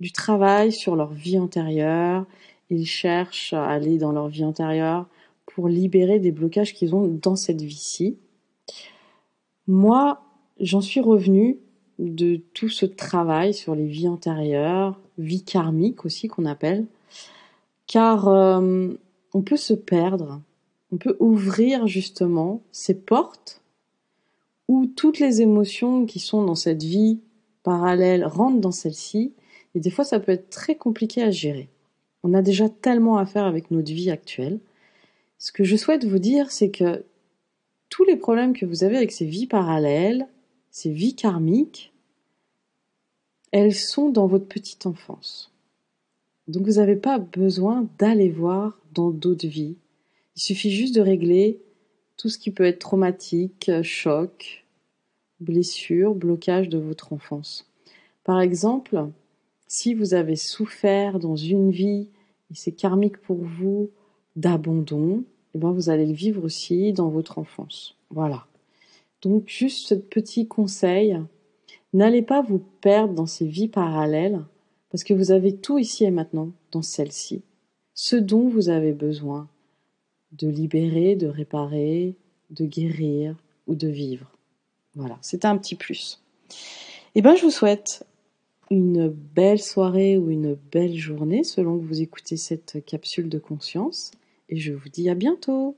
du 0.00 0.12
travail 0.12 0.72
sur 0.72 0.96
leur 0.96 1.12
vie 1.12 1.38
antérieure. 1.38 2.26
Ils 2.70 2.86
cherchent 2.86 3.52
à 3.52 3.66
aller 3.66 3.98
dans 3.98 4.12
leur 4.12 4.28
vie 4.28 4.44
antérieure 4.44 5.06
pour 5.46 5.68
libérer 5.68 6.18
des 6.18 6.32
blocages 6.32 6.74
qu'ils 6.74 6.94
ont 6.94 7.06
dans 7.06 7.36
cette 7.36 7.62
vie-ci. 7.62 8.18
Moi, 9.66 10.22
j'en 10.60 10.80
suis 10.80 11.00
revenue 11.00 11.58
de 11.98 12.36
tout 12.54 12.68
ce 12.68 12.86
travail 12.86 13.54
sur 13.54 13.74
les 13.74 13.86
vies 13.86 14.08
antérieures, 14.08 15.00
vie 15.18 15.42
karmique 15.42 16.04
aussi 16.04 16.28
qu'on 16.28 16.44
appelle, 16.44 16.86
car 17.86 18.28
euh, 18.28 18.88
on 19.34 19.42
peut 19.42 19.56
se 19.56 19.74
perdre, 19.74 20.40
on 20.92 20.96
peut 20.96 21.16
ouvrir 21.18 21.86
justement 21.86 22.62
ces 22.70 22.94
portes 22.94 23.62
où 24.68 24.86
toutes 24.86 25.18
les 25.18 25.40
émotions 25.40 26.06
qui 26.06 26.20
sont 26.20 26.44
dans 26.44 26.54
cette 26.54 26.82
vie 26.82 27.20
parallèle 27.62 28.24
rentrent 28.24 28.60
dans 28.60 28.70
celle-ci, 28.70 29.32
et 29.74 29.80
des 29.80 29.90
fois 29.90 30.04
ça 30.04 30.20
peut 30.20 30.32
être 30.32 30.50
très 30.50 30.76
compliqué 30.76 31.22
à 31.22 31.30
gérer. 31.30 31.68
On 32.22 32.34
a 32.34 32.42
déjà 32.42 32.68
tellement 32.68 33.18
à 33.18 33.26
faire 33.26 33.44
avec 33.44 33.70
notre 33.70 33.92
vie 33.92 34.10
actuelle. 34.10 34.58
Ce 35.38 35.52
que 35.52 35.64
je 35.64 35.76
souhaite 35.76 36.04
vous 36.04 36.18
dire, 36.18 36.50
c'est 36.50 36.70
que 36.70 37.04
tous 37.88 38.04
les 38.04 38.16
problèmes 38.16 38.52
que 38.52 38.66
vous 38.66 38.84
avez 38.84 38.96
avec 38.96 39.12
ces 39.12 39.24
vies 39.24 39.46
parallèles, 39.46 40.26
ces 40.70 40.90
vies 40.90 41.14
karmiques, 41.14 41.92
elles 43.52 43.74
sont 43.74 44.10
dans 44.10 44.26
votre 44.26 44.46
petite 44.46 44.86
enfance. 44.86 45.52
Donc 46.48 46.66
vous 46.66 46.74
n'avez 46.74 46.96
pas 46.96 47.18
besoin 47.18 47.88
d'aller 47.98 48.30
voir 48.30 48.78
dans 48.94 49.10
d'autres 49.10 49.46
vies. 49.46 49.76
Il 50.36 50.40
suffit 50.40 50.70
juste 50.70 50.94
de 50.94 51.00
régler 51.00 51.60
tout 52.16 52.28
ce 52.28 52.38
qui 52.38 52.50
peut 52.50 52.64
être 52.64 52.78
traumatique, 52.78 53.70
choc, 53.82 54.64
blessure, 55.40 56.14
blocage 56.14 56.68
de 56.68 56.78
votre 56.78 57.12
enfance. 57.12 57.70
Par 58.24 58.40
exemple, 58.40 59.08
si 59.68 59.94
vous 59.94 60.14
avez 60.14 60.36
souffert 60.36 61.18
dans 61.18 61.36
une 61.36 61.70
vie, 61.70 62.08
et 62.50 62.54
c'est 62.54 62.72
karmique 62.72 63.18
pour 63.18 63.36
vous, 63.36 63.90
d'abandon, 64.34 65.24
eh 65.54 65.58
ben 65.58 65.70
vous 65.70 65.90
allez 65.90 66.06
le 66.06 66.14
vivre 66.14 66.44
aussi 66.44 66.92
dans 66.92 67.10
votre 67.10 67.38
enfance. 67.38 67.96
Voilà. 68.10 68.46
Donc 69.22 69.44
juste 69.46 69.86
ce 69.88 69.94
petit 69.94 70.46
conseil, 70.48 71.20
n'allez 71.92 72.22
pas 72.22 72.42
vous 72.42 72.62
perdre 72.80 73.14
dans 73.14 73.26
ces 73.26 73.46
vies 73.46 73.68
parallèles, 73.68 74.40
parce 74.90 75.04
que 75.04 75.14
vous 75.14 75.30
avez 75.30 75.54
tout 75.54 75.78
ici 75.78 76.04
et 76.04 76.10
maintenant 76.10 76.50
dans 76.72 76.82
celle-ci, 76.82 77.42
ce 77.92 78.16
dont 78.16 78.48
vous 78.48 78.70
avez 78.70 78.92
besoin 78.92 79.48
de 80.32 80.48
libérer, 80.48 81.14
de 81.14 81.26
réparer, 81.26 82.14
de 82.50 82.64
guérir 82.64 83.36
ou 83.66 83.74
de 83.74 83.88
vivre. 83.88 84.30
Voilà, 84.94 85.18
c'est 85.20 85.44
un 85.44 85.58
petit 85.58 85.74
plus. 85.74 86.22
Eh 87.14 87.22
ben, 87.22 87.34
je 87.34 87.42
vous 87.42 87.50
souhaite 87.50 88.06
une 88.70 89.08
belle 89.08 89.60
soirée 89.60 90.18
ou 90.18 90.30
une 90.30 90.54
belle 90.54 90.96
journée 90.96 91.44
selon 91.44 91.78
que 91.78 91.84
vous 91.84 92.00
écoutez 92.00 92.36
cette 92.36 92.84
capsule 92.84 93.28
de 93.28 93.38
conscience 93.38 94.10
et 94.48 94.56
je 94.56 94.72
vous 94.72 94.88
dis 94.88 95.08
à 95.08 95.14
bientôt. 95.14 95.76